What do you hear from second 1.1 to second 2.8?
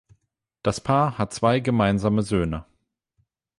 hat zwei gemeinsame Söhne.